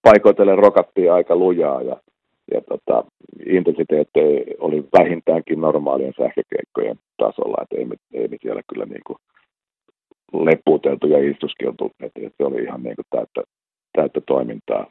paikoitellen 0.08 0.58
rokattiin 0.58 1.12
aika 1.12 1.36
lujaa 1.36 1.82
ja, 1.82 1.96
ja 2.54 2.60
tota, 2.60 3.04
intensiteetti 3.46 4.20
oli 4.58 4.84
vähintäänkin 4.98 5.60
normaalien 5.60 6.14
sähkökeikkojen 6.20 6.98
tasolla, 7.16 7.62
että 7.62 7.76
ei 7.76 7.86
ei 8.22 8.28
me 8.28 8.36
siellä 8.42 8.62
kyllä 8.70 8.84
niin 8.84 9.06
kuin 9.06 9.18
leputeltu 10.32 11.06
ja 11.06 11.30
istuskeltu, 11.30 11.90
että, 12.00 12.20
että 12.26 12.36
se 12.36 12.44
oli 12.44 12.62
ihan 12.62 12.82
niin 12.82 12.96
kuin 12.96 13.06
täyttä, 13.10 13.42
täyttä 13.96 14.20
toimintaa 14.26 14.86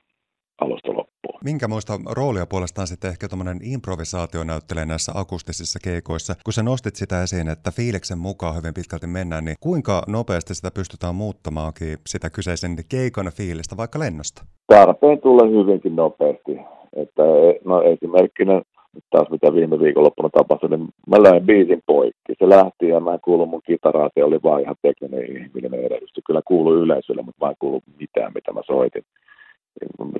alusta 0.61 0.89
loppuun. 0.89 1.39
Minkä 1.43 1.67
muista 1.67 1.93
roolia 2.15 2.45
puolestaan 2.45 2.87
sitten 2.87 3.11
ehkä 3.11 3.27
tuommoinen 3.27 3.59
improvisaatio 3.63 4.43
näyttelee 4.43 4.85
näissä 4.85 5.11
akustisissa 5.15 5.79
keikoissa? 5.83 6.35
Kun 6.45 6.53
sä 6.53 6.63
nostit 6.63 6.95
sitä 6.95 7.23
esiin, 7.23 7.47
että 7.47 7.71
fiiliksen 7.71 8.17
mukaan 8.17 8.55
hyvin 8.55 8.73
pitkälti 8.73 9.07
mennään, 9.07 9.45
niin 9.45 9.57
kuinka 9.59 10.03
nopeasti 10.07 10.55
sitä 10.55 10.71
pystytään 10.71 11.15
muuttamaankin 11.15 11.97
sitä 12.07 12.29
kyseisen 12.29 12.75
keikan 12.89 13.31
fiilistä 13.37 13.77
vaikka 13.77 13.99
lennosta? 13.99 14.56
Tarpeen 14.67 15.21
tulee 15.21 15.51
hyvinkin 15.51 15.95
nopeasti. 15.95 16.59
Että, 16.95 17.23
no 17.65 17.81
esimerkkinä 17.81 18.61
taas 19.09 19.29
mitä 19.29 19.53
viime 19.53 19.79
viikonloppuna 19.79 20.29
tapahtui, 20.29 20.69
niin 20.69 20.87
mä 21.07 21.23
löin 21.23 21.45
biisin 21.45 21.81
poikki. 21.85 22.33
Se 22.39 22.49
lähti 22.49 22.87
ja 22.87 22.99
mä 22.99 23.13
en 23.13 23.19
kuulu 23.23 23.45
mun 23.45 23.61
kitaraa, 23.65 24.09
se 24.13 24.23
oli 24.23 24.39
vaan 24.43 24.61
ihan 24.61 24.75
tekninen 24.81 25.23
ihminen 25.23 25.79
edellytys. 25.79 26.11
Se 26.13 26.21
kyllä 26.27 26.41
kuului 26.45 26.77
yleisölle, 26.77 27.21
mutta 27.21 27.45
mä 27.45 27.49
en 27.49 27.55
kuulu 27.59 27.81
mitään, 27.99 28.31
mitä 28.35 28.51
mä 28.53 28.61
soitin. 28.65 29.03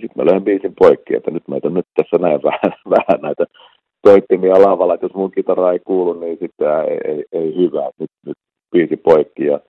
Sitten 0.01 0.15
mä 0.15 0.25
löin 0.25 0.43
biisin 0.43 0.73
poikki, 0.79 1.15
että 1.15 1.31
nyt 1.31 1.47
meitä 1.47 1.69
nyt 1.69 1.85
tässä 1.95 2.17
näin 2.17 2.43
vähän, 2.49 2.73
vähän 2.89 3.21
näitä 3.21 3.45
soittimia 4.07 4.61
lavalla, 4.61 4.93
että 4.93 5.05
jos 5.05 5.13
mun 5.13 5.31
kitara 5.31 5.71
ei 5.71 5.79
kuulu, 5.79 6.13
niin 6.13 6.37
sitten 6.39 6.67
ei, 6.67 6.99
ei, 7.05 7.23
ei 7.31 7.55
hyvä. 7.55 7.89
Nyt, 7.99 8.11
nyt 8.25 8.37
biisi 8.71 8.97
poikki 8.97 9.45
ja, 9.45 9.59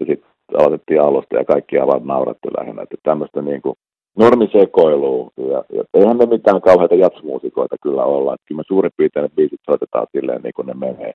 ja 0.00 0.06
sitten 0.06 0.30
aloitettiin 0.58 1.00
alusta 1.00 1.36
ja 1.36 1.44
kaikki 1.44 1.78
aivan 1.78 2.06
naurattu 2.06 2.48
lähinnä. 2.58 2.82
Että 2.82 2.96
tämmöistä 3.02 3.42
niin 3.42 3.62
kuin 3.62 3.74
normisekoilua 4.18 5.30
ja, 5.36 5.64
ja 5.76 5.84
eihän 5.94 6.16
me 6.16 6.26
mitään 6.26 6.60
kauheita 6.60 6.94
jatsmuusikoita 6.94 7.76
kyllä 7.82 8.04
olla. 8.04 8.34
Että 8.34 8.44
kyllä 8.48 8.58
me 8.58 8.64
suurin 8.66 8.92
piirtein 8.96 9.22
ne 9.22 9.30
biisit 9.36 9.60
soitetaan 9.70 10.06
silleen 10.12 10.40
niin 10.42 10.54
kuin 10.56 10.66
ne 10.66 10.74
menee 10.74 11.12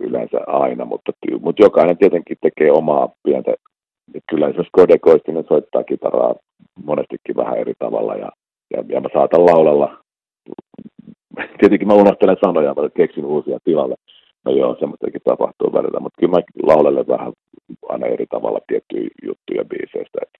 yleensä 0.00 0.38
aina, 0.46 0.84
mutta, 0.84 1.12
mutta 1.40 1.62
jokainen 1.62 1.98
tietenkin 1.98 2.36
tekee 2.40 2.72
omaa 2.72 3.08
pientä 3.22 3.54
kyllä 4.30 4.46
esimerkiksi 4.48 4.70
Kode 4.72 4.98
Koistinen 4.98 5.44
soittaa 5.48 5.84
kitaraa 5.84 6.34
monestikin 6.84 7.36
vähän 7.36 7.58
eri 7.58 7.72
tavalla 7.78 8.14
ja, 8.14 8.30
ja, 8.70 8.84
ja 8.88 9.00
mä 9.00 9.08
saatan 9.12 9.46
laulella. 9.46 9.98
Tietenkin 11.58 11.88
mä 11.88 11.94
unohtelen 11.94 12.36
sanoja, 12.44 12.74
mä 12.74 12.88
keksin 12.96 13.24
uusia 13.24 13.58
tilalle. 13.64 13.94
No 14.44 14.52
joo, 14.52 14.76
semmoistakin 14.80 15.20
tapahtuu 15.24 15.72
välillä, 15.72 16.00
mutta 16.00 16.20
kyllä 16.20 16.32
mä 16.32 16.42
laulelen 16.62 17.06
vähän 17.06 17.32
aina 17.88 18.06
eri 18.06 18.26
tavalla 18.26 18.58
tiettyjä 18.66 19.08
juttuja 19.22 19.64
biiseistä. 19.64 20.18
Että 20.22 20.38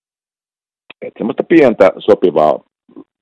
et 1.02 1.12
semmoista 1.18 1.42
pientä 1.42 1.90
sopivaa 1.98 2.60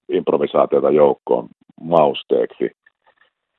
improvisaatiota 0.09 0.91
joukkoon 0.91 1.49
mausteeksi. 1.81 2.71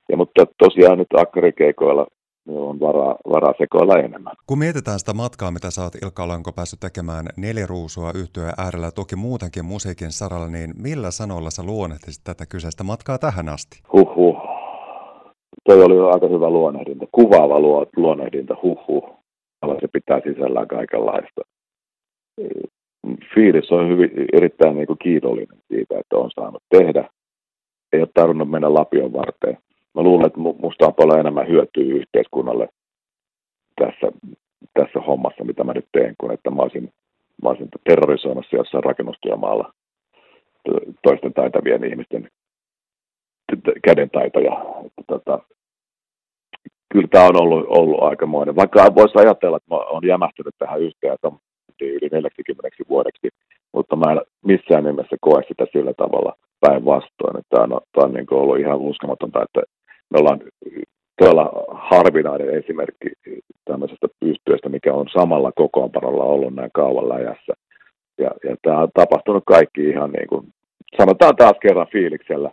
Ja, 0.09 0.17
mutta 0.17 0.45
tosiaan 0.63 0.97
nyt 0.97 1.07
akkarikeikoilla 1.17 2.07
on 2.49 2.79
varaa, 2.79 3.15
varaa 3.33 3.53
sekoilla 3.57 3.99
enemmän. 3.99 4.33
Kun 4.47 4.59
mietitään 4.59 4.99
sitä 4.99 5.13
matkaa, 5.13 5.51
mitä 5.51 5.71
sä 5.71 5.81
oot 5.81 5.95
Ilkka 6.03 6.27
Lanko 6.27 6.51
päässyt 6.51 6.79
tekemään 6.79 7.25
neljä 7.37 7.65
ruusua 7.69 8.11
yhtyä 8.15 8.53
äärellä, 8.57 8.91
toki 8.91 9.15
muutenkin 9.15 9.65
musiikin 9.65 10.11
saralla, 10.11 10.47
niin 10.47 10.71
millä 10.81 11.11
sanoilla 11.11 11.49
sä 11.49 11.63
luonnehtisit 11.63 12.23
tätä 12.23 12.45
kyseistä 12.45 12.83
matkaa 12.83 13.17
tähän 13.17 13.49
asti? 13.49 13.81
Huhhuh. 13.93 14.37
Toi 15.63 15.83
oli 15.83 15.99
aika 16.13 16.27
hyvä 16.27 16.49
luonnehdinta, 16.49 17.05
kuvaava 17.11 17.59
luonnehdinta, 17.97 18.55
huhhuh. 18.63 19.21
Se 19.81 19.87
pitää 19.93 20.19
sisällään 20.23 20.67
kaikenlaista. 20.67 21.41
Fiilis 23.35 23.71
on 23.71 23.89
hyvin, 23.89 24.11
erittäin 24.33 24.75
niin 24.75 24.87
kuin 24.87 24.99
kiitollinen 24.99 25.57
siitä, 25.67 25.99
että 25.99 26.17
on 26.17 26.31
saanut 26.31 26.63
tehdä. 26.69 27.09
Ei 27.93 27.99
ole 27.99 28.09
tarvinnut 28.13 28.49
mennä 28.49 28.73
lapion 28.73 29.13
varteen 29.13 29.57
mä 29.95 30.01
luulen, 30.01 30.27
että 30.27 30.39
musta 30.39 30.87
on 30.87 30.93
paljon 30.93 31.19
enemmän 31.19 31.47
hyötyä 31.47 31.83
yhteiskunnalle 31.83 32.69
tässä, 33.75 34.11
tässä 34.73 34.99
hommassa, 34.99 35.43
mitä 35.43 35.63
mä 35.63 35.73
nyt 35.73 35.87
teen, 35.91 36.15
kuin 36.17 36.31
että 36.31 36.51
mä 36.51 36.61
olisin, 36.61 36.93
mä 37.43 37.49
olisin 37.49 37.69
terrorisoimassa 37.83 38.55
jossain 38.55 38.83
rakennustyömaalla 38.83 39.73
toisten 41.03 41.33
taitavien 41.33 41.83
ihmisten 41.83 42.29
kädentaitoja. 43.83 44.65
Että, 44.85 45.03
tota, 45.07 45.39
kyllä 46.93 47.07
tämä 47.07 47.25
on 47.25 47.41
ollut, 47.41 47.65
ollut 47.67 48.03
aikamoinen. 48.03 48.55
Vaikka 48.55 48.95
voisi 48.95 49.19
ajatella, 49.19 49.57
että 49.57 49.75
mä 49.75 49.77
olen 49.77 50.07
jämähtynyt 50.07 50.55
tähän 50.57 50.81
yhteen 50.81 51.17
yli 51.89 52.09
40 52.11 52.69
vuodeksi, 52.89 53.29
mutta 53.73 53.95
mä 53.95 54.11
en 54.11 54.21
missään 54.45 54.83
nimessä 54.83 55.15
koe 55.21 55.41
sitä 55.47 55.65
sillä 55.71 55.93
tavalla 55.97 56.33
päinvastoin. 56.59 57.43
Tämä 57.49 57.63
on, 57.63 57.81
tämä 57.91 58.05
on 58.05 58.13
niin 58.13 58.27
ollut 58.31 58.59
ihan 58.59 58.79
uskomatonta, 58.79 59.43
että 59.43 59.61
me 60.09 60.19
ollaan 60.19 60.41
todella 61.19 61.51
harvinainen 61.71 62.49
esimerkki 62.49 63.07
tämmöisestä 63.65 64.07
yhtiöstä, 64.21 64.69
mikä 64.69 64.93
on 64.93 65.07
samalla 65.13 65.51
kokoonpanolla 65.51 66.23
ollut 66.23 66.55
näin 66.55 66.71
kauan 66.73 67.09
läjässä. 67.09 67.53
Ja, 68.17 68.31
ja 68.43 68.55
tämä 68.61 68.79
on 68.79 68.89
tapahtunut 68.93 69.43
kaikki 69.47 69.89
ihan 69.89 70.11
niin 70.11 70.27
kuin, 70.27 70.47
sanotaan 70.97 71.35
taas 71.35 71.57
kerran 71.61 71.87
fiiliksellä, 71.91 72.51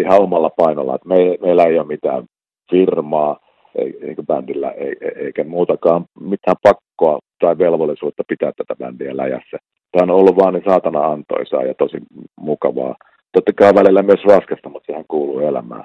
ihan 0.00 0.22
omalla 0.22 0.50
painolla, 0.56 0.94
että 0.94 1.08
me, 1.08 1.16
meillä 1.40 1.64
ei 1.64 1.78
ole 1.78 1.86
mitään 1.86 2.24
firmaa, 2.70 3.40
ei, 3.78 3.98
eikä 4.02 4.22
bändillä, 4.22 4.70
ei, 4.70 4.96
eikä 5.16 5.44
muutakaan 5.44 6.04
mitään 6.20 6.56
pakkoa 6.62 7.18
tai 7.40 7.58
velvollisuutta 7.58 8.22
pitää 8.28 8.52
tätä 8.56 8.76
bändiä 8.76 9.16
läjässä. 9.16 9.56
Tämä 9.92 10.02
on 10.02 10.18
ollut 10.20 10.36
vaan 10.36 10.54
niin 10.54 10.64
saatana 10.68 11.00
antoisaa 11.00 11.62
ja 11.62 11.74
tosi 11.74 11.98
mukavaa. 12.40 12.94
Totta 13.32 13.52
kai 13.52 13.74
välillä 13.74 14.02
myös 14.02 14.24
raskasta, 14.24 14.68
mutta 14.68 14.86
sehän 14.86 15.04
kuuluu 15.08 15.40
elämään 15.40 15.84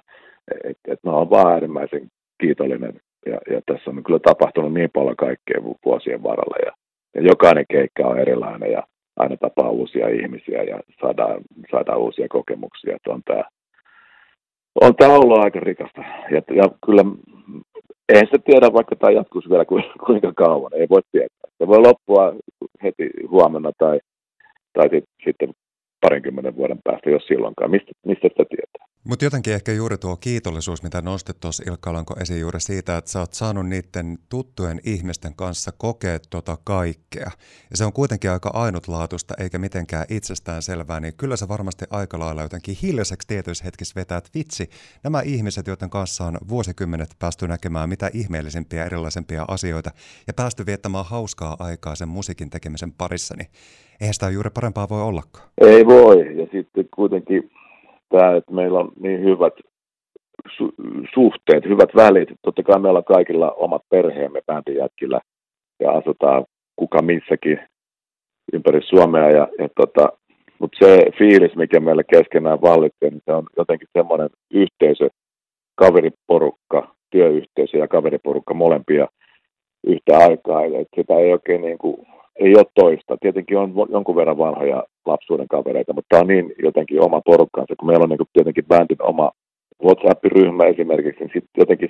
et, 0.64 0.78
et 0.88 1.00
mä 1.04 1.12
oon 1.12 1.30
vaan 1.30 1.54
äärimmäisen 1.54 2.08
kiitollinen 2.42 3.00
ja, 3.26 3.38
ja 3.54 3.62
tässä 3.66 3.92
on 3.92 4.04
kyllä 4.04 4.20
tapahtunut 4.20 4.74
niin 4.74 4.90
paljon 4.94 5.16
kaikkea 5.16 5.64
vuosien 5.86 6.24
varrella 6.24 6.56
ja, 6.66 6.72
ja 7.16 7.22
jokainen 7.22 7.66
keikka 7.72 8.08
on 8.08 8.20
erilainen 8.20 8.72
ja 8.72 8.84
aina 9.18 9.38
tapaa 9.38 9.70
uusia 9.70 10.10
ihmisiä 10.10 10.64
ja 10.64 10.80
saadaan, 11.02 11.42
saadaan 11.72 12.00
uusia 12.00 12.28
kokemuksia. 12.30 12.96
Että 12.96 13.12
on 13.12 14.96
tämä 14.96 15.14
on 15.14 15.24
ollut 15.24 15.44
aika 15.44 15.60
rikasta. 15.60 16.02
Ja, 16.32 16.42
ja 16.56 16.64
kyllä, 16.86 17.04
eihän 18.10 18.28
se 18.32 18.38
tiedä, 18.46 18.74
vaikka 18.74 18.96
tämä 18.96 19.12
jatkuisi 19.12 19.50
vielä 19.50 19.66
kuinka 20.06 20.34
kauan, 20.34 20.72
ei 20.74 20.88
voi 20.90 21.02
tietää. 21.12 21.35
Se 21.58 21.68
voi 21.68 21.80
loppua 21.80 22.34
heti 22.84 23.10
huomenna 23.30 23.72
tai, 23.78 24.00
tai 24.74 24.90
sitten 25.26 25.54
parinkymmenen 26.02 26.56
vuoden 26.56 26.80
päästä, 26.84 27.10
jos 27.10 27.28
silloinkaan. 27.28 27.72
Mistä, 27.72 27.92
mistä 28.06 28.28
sitä 28.28 28.44
tietää? 28.50 28.95
Mutta 29.10 29.26
jotenkin 29.26 29.54
ehkä 29.54 29.72
juuri 29.72 29.98
tuo 29.98 30.18
kiitollisuus, 30.18 30.84
mitä 30.84 31.02
nostit 31.02 31.40
tuossa 31.40 31.64
Ilkka 31.68 31.90
Alanko 31.90 32.16
esiin 32.22 32.40
juuri 32.40 32.60
siitä, 32.60 32.98
että 32.98 33.12
sä 33.12 33.20
oot 33.20 33.34
saanut 33.34 33.68
niiden 33.68 34.18
tuttujen 34.30 34.80
ihmisten 34.84 35.36
kanssa 35.36 35.72
kokea 35.78 36.20
tota 36.30 36.58
kaikkea. 36.64 37.32
Ja 37.72 37.78
se 37.78 37.86
on 37.86 37.94
kuitenkin 37.94 38.32
aika 38.32 38.50
ainutlaatuista 38.54 39.34
eikä 39.40 39.58
mitenkään 39.58 40.06
itsestään 40.10 40.62
selvää, 40.62 41.00
niin 41.00 41.14
kyllä 41.18 41.36
se 41.36 41.48
varmasti 41.48 41.86
aika 41.90 42.20
lailla 42.20 42.42
jotenkin 42.42 42.78
hiljaiseksi 42.82 43.28
tietyissä 43.28 43.64
hetkissä 43.64 43.96
vetää, 43.96 44.18
että 44.18 44.30
vitsi, 44.36 44.70
nämä 45.04 45.22
ihmiset, 45.22 45.68
joiden 45.68 45.90
kanssa 45.90 46.26
on 46.26 46.38
vuosikymmenet 46.48 47.10
päästy 47.20 47.48
näkemään 47.48 47.90
mitä 47.90 48.10
ihmeellisempiä 48.14 48.86
erilaisempia 48.86 49.46
asioita 49.48 49.92
ja 50.28 50.34
päästy 50.34 50.66
viettämään 50.66 51.06
hauskaa 51.06 51.56
aikaa 51.60 51.96
sen 51.96 52.08
musiikin 52.08 52.50
tekemisen 52.50 52.92
parissa, 52.92 53.36
niin 53.38 53.48
eihän 54.02 54.14
sitä 54.14 54.30
juuri 54.30 54.50
parempaa 54.50 54.90
voi 54.90 55.02
ollakaan. 55.02 55.50
Ei 55.62 55.86
voi, 55.86 56.38
ja 56.38 56.48
sitten 56.52 56.90
kuitenkin 56.96 57.52
tämä, 58.18 58.36
että 58.36 58.54
meillä 58.54 58.80
on 58.80 58.92
niin 59.00 59.24
hyvät 59.24 59.54
su- 60.50 60.76
suhteet, 61.14 61.66
hyvät 61.66 61.90
välit. 61.96 62.30
Totta 62.42 62.64
kai 62.64 62.80
meillä 62.80 62.98
on 62.98 63.14
kaikilla 63.16 63.52
omat 63.52 63.82
perheemme 63.90 64.42
bändijätkillä 64.48 65.20
ja 65.80 65.92
asutaan 65.92 66.46
kuka 66.76 67.02
missäkin 67.02 67.60
ympäri 68.54 68.82
Suomea. 68.82 69.30
Ja, 69.30 69.48
ja 69.60 69.70
tota, 69.76 70.10
mutta 70.60 70.78
se 70.86 71.12
fiilis, 71.18 71.56
mikä 71.56 71.80
meillä 71.80 72.04
keskenään 72.04 72.62
vallitsee, 72.62 73.10
niin 73.10 73.22
se 73.26 73.34
on 73.34 73.46
jotenkin 73.58 73.88
semmoinen 73.98 74.30
yhteisö, 74.52 75.10
kaveriporukka, 75.76 76.96
työyhteisö 77.12 77.78
ja 77.78 77.88
kaveriporukka 77.88 78.54
molempia 78.54 79.08
yhtä 79.88 80.18
aikaa. 80.18 80.66
Että 80.66 80.96
sitä 80.96 81.14
ei 81.14 81.34
oikein 81.34 81.62
niin 81.62 81.78
kuin, 81.78 82.08
ei 82.40 82.56
ole 82.56 82.66
toista. 82.76 83.18
Tietenkin 83.22 83.58
on 83.58 83.74
jonkun 83.90 84.16
verran 84.16 84.38
vanhoja 84.38 84.84
lapsuuden 85.06 85.48
kavereita, 85.48 85.94
mutta 85.94 86.10
tämä 86.10 86.22
on 86.22 86.28
niin 86.28 86.54
jotenkin 86.64 87.02
oma 87.02 87.22
porukkansa, 87.22 87.76
kun 87.80 87.88
meillä 87.88 88.04
on 88.04 88.10
niin 88.10 88.34
tietenkin 88.34 88.66
bändin 88.66 89.02
oma 89.02 89.32
WhatsApp-ryhmä 89.84 90.64
esimerkiksi, 90.64 91.20
niin 91.20 91.32
sitten 91.34 91.62
jotenkin, 91.62 91.90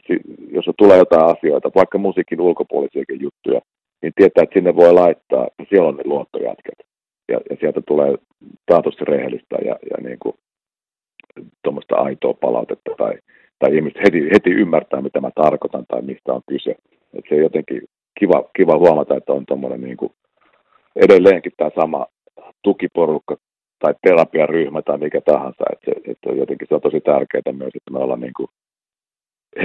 jos 0.52 0.66
tulee 0.78 0.98
jotain 0.98 1.26
asioita, 1.26 1.72
vaikka 1.76 1.98
musiikin 1.98 2.42
ulkopuolisiakin 2.42 3.22
juttuja, 3.22 3.62
niin 4.02 4.14
tietää, 4.16 4.44
että 4.44 4.54
sinne 4.54 4.76
voi 4.76 4.94
laittaa, 4.94 5.48
että 5.48 5.64
siellä 5.70 5.88
on 5.88 5.98
ne 5.98 6.04
luottojätket. 6.06 6.80
Ja, 7.32 7.40
ja 7.50 7.58
sieltä 7.60 7.82
tulee 7.82 8.16
taatusti 8.66 9.06
rehellistä 9.06 9.56
ja, 9.66 9.76
ja 9.90 9.98
niin 10.04 10.18
kuin, 10.20 10.36
tuommoista 11.64 11.96
aitoa 11.96 12.34
palautetta 12.34 12.92
tai, 12.98 13.14
tai 13.60 13.76
ihmiset 13.76 14.00
heti, 14.06 14.30
heti 14.34 14.50
ymmärtää, 14.50 15.02
mitä 15.02 15.22
mä 15.22 15.32
tarkoitan 15.36 15.86
tai 15.88 16.02
mistä 16.02 16.34
on 16.34 16.42
kyse. 16.48 16.76
Et 17.14 17.26
se 17.30 17.36
on 17.36 17.42
jotenkin 17.42 17.82
kiva, 18.20 18.50
kiva 18.56 18.78
huomata, 18.78 19.18
että 19.18 19.34
on 19.34 19.46
tuommoinen 19.46 19.82
niin 19.82 19.98
kuin, 19.98 20.12
edelleenkin 20.96 21.52
tämä 21.58 21.70
sama 21.80 22.06
tukiporukka 22.64 23.36
tai 23.80 23.94
terapiaryhmä 24.02 24.82
tai 24.82 24.98
mikä 24.98 25.22
tahansa. 25.22 25.64
Että, 25.74 25.86
se, 25.86 26.12
että 26.12 26.30
jotenkin 26.30 26.68
se 26.68 26.76
on 26.76 26.82
tosi 26.82 27.02
tärkeää 27.02 27.58
myös, 27.58 27.76
että 27.76 27.92
me 27.92 28.00
ollaan 28.00 28.20
niin 28.20 28.34
kuin 28.38 28.48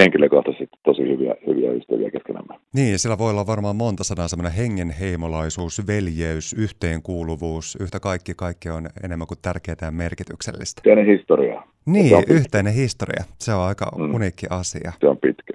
henkilökohtaisesti 0.00 0.76
tosi 0.82 1.02
hyviä, 1.02 1.34
hyviä 1.46 1.72
ystäviä 1.72 2.10
keskenämme. 2.10 2.54
Niin, 2.74 2.98
sillä 2.98 3.18
voi 3.18 3.30
olla 3.30 3.46
varmaan 3.46 3.76
monta 3.76 4.04
sanaa, 4.04 4.28
semmoinen 4.28 4.58
hengenheimolaisuus, 4.58 5.86
veljeys, 5.86 6.52
yhteenkuuluvuus, 6.52 7.78
yhtä 7.80 8.00
kaikki, 8.00 8.32
kaikki 8.36 8.68
on 8.68 8.86
enemmän 9.04 9.28
kuin 9.28 9.38
tärkeää 9.42 9.76
ja 9.82 9.90
merkityksellistä. 9.90 10.80
Yhteinen 10.80 11.06
historia. 11.06 11.62
Niin, 11.86 12.16
on 12.16 12.24
yhteinen 12.28 12.74
historia. 12.74 13.24
Se 13.38 13.54
on 13.54 13.60
aika 13.60 13.86
mm. 13.98 14.14
uniikki 14.14 14.46
asia. 14.50 14.92
Se 15.00 15.08
on 15.08 15.18
pitkä. 15.18 15.52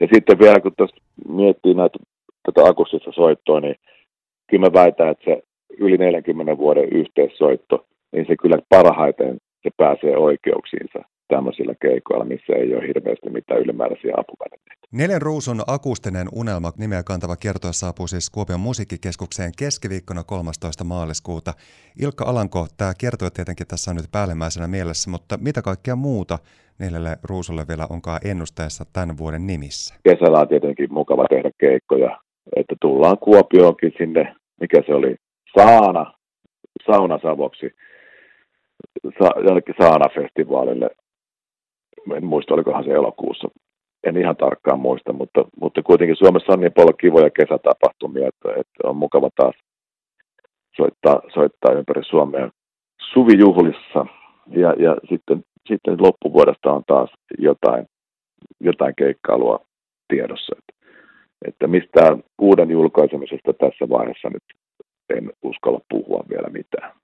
Ja 0.00 0.08
sitten 0.14 0.38
vielä, 0.38 0.60
kun 0.60 0.72
tuossa 0.76 0.96
miettii 1.28 1.74
näitä, 1.74 1.98
tätä 2.42 2.68
akustista 2.68 3.12
soittoa, 3.12 3.60
niin 3.60 3.76
kyllä 4.52 4.66
mä 4.66 4.72
väitän, 4.72 5.08
että 5.08 5.24
se 5.24 5.42
yli 5.78 5.96
40 5.96 6.58
vuoden 6.58 6.88
yhteissoitto, 6.92 7.86
niin 8.12 8.26
se 8.28 8.36
kyllä 8.42 8.58
parhaiten 8.68 9.36
se 9.62 9.70
pääsee 9.76 10.16
oikeuksiinsa 10.16 10.98
tämmöisillä 11.28 11.74
keikoilla, 11.82 12.24
missä 12.24 12.52
ei 12.52 12.74
ole 12.74 12.86
hirveästi 12.86 13.30
mitään 13.30 13.60
ylimääräisiä 13.60 14.14
apuvälineitä. 14.16 14.86
Neljän 14.92 15.22
ruusun 15.22 15.60
akustinen 15.66 16.26
unelma 16.32 16.72
nimeä 16.78 17.02
kantava 17.02 17.36
kiertoa 17.36 17.72
saapuu 17.72 18.06
siis 18.06 18.30
Kuopion 18.30 18.60
musiikkikeskukseen 18.60 19.52
keskiviikkona 19.58 20.22
13. 20.24 20.84
maaliskuuta. 20.84 21.52
Ilkka 22.02 22.24
Alanko, 22.24 22.66
tämä 22.76 22.92
kiertue 23.00 23.30
tietenkin 23.30 23.66
tässä 23.66 23.90
on 23.90 23.96
nyt 23.96 24.12
päällimmäisenä 24.12 24.66
mielessä, 24.68 25.10
mutta 25.10 25.34
mitä 25.46 25.62
kaikkea 25.62 25.96
muuta 25.96 26.38
neljälle 26.78 27.16
ruusulle 27.28 27.64
vielä 27.68 27.86
onkaan 27.90 28.20
ennusteessa 28.30 28.84
tämän 28.92 29.18
vuoden 29.18 29.46
nimissä? 29.46 29.94
Kesällä 30.04 30.38
on 30.40 30.48
tietenkin 30.48 30.92
mukava 30.92 31.24
tehdä 31.30 31.50
keikkoja, 31.60 32.18
että 32.56 32.74
tullaan 32.80 33.18
Kuopioonkin 33.18 33.92
sinne, 33.98 34.34
mikä 34.62 34.82
se 34.86 34.94
oli, 34.94 35.16
Saana, 35.58 36.12
saunasavoksi, 36.86 37.66
sa, 39.18 39.28
jollekin 39.46 39.74
Saana-festivaalille. 39.80 40.90
En 42.16 42.24
muista, 42.24 42.54
olikohan 42.54 42.84
se 42.84 42.90
elokuussa. 42.90 43.48
En 44.04 44.16
ihan 44.16 44.36
tarkkaan 44.36 44.80
muista, 44.80 45.12
mutta, 45.12 45.44
mutta 45.60 45.82
kuitenkin 45.82 46.16
Suomessa 46.16 46.52
on 46.52 46.60
niin 46.60 46.72
paljon 46.72 46.96
kivoja 47.00 47.30
kesätapahtumia, 47.30 48.28
että, 48.28 48.60
että 48.60 48.80
on 48.84 48.96
mukava 48.96 49.28
taas 49.36 49.54
soittaa, 50.76 51.20
soittaa 51.34 51.72
ympäri 51.72 52.04
Suomea 52.04 52.50
suvijuhlissa. 53.12 54.06
Ja, 54.46 54.70
ja 54.78 54.96
sitten, 55.10 55.44
sitten 55.68 55.96
loppuvuodesta 56.00 56.72
on 56.72 56.82
taas 56.86 57.10
jotain, 57.38 57.86
jotain 58.60 58.94
keikkailua 58.96 59.64
tiedossa. 60.08 60.56
Että, 60.58 60.81
että 61.48 61.66
mistään 61.66 62.24
uuden 62.38 62.70
julkaisemisesta 62.70 63.52
tässä 63.52 63.88
vaiheessa 63.88 64.30
nyt 64.30 64.42
en 65.08 65.32
uskalla 65.42 65.80
puhua 65.88 66.24
vielä 66.30 66.48
mitään. 66.48 67.01